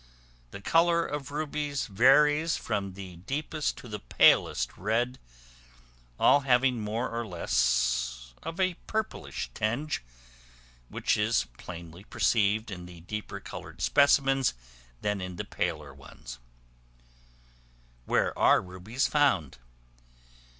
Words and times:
The 0.49 0.61
color 0.61 1.05
of 1.05 1.29
rubies 1.29 1.85
varies 1.85 2.57
from 2.57 2.93
the 2.95 3.17
deepest 3.17 3.77
to 3.77 3.87
the 3.87 3.99
palest 3.99 4.75
red, 4.75 5.19
all 6.19 6.39
having 6.39 6.81
more 6.81 7.07
or 7.11 7.23
less 7.23 8.33
of 8.41 8.59
a 8.59 8.73
purplish 8.87 9.51
tinge, 9.53 10.01
which 10.89 11.17
is 11.17 11.45
more 11.45 11.53
plainly 11.59 12.03
perceived 12.03 12.71
in 12.71 12.87
the 12.87 13.01
deeper 13.01 13.39
colored 13.39 13.79
specimens 13.79 14.55
than 15.01 15.21
in 15.21 15.35
the 15.35 15.45
paler 15.45 15.93
ones. 15.93 16.39
Where 18.05 18.35
are 18.35 18.59
Rubies 18.59 19.05
found? 19.07 19.59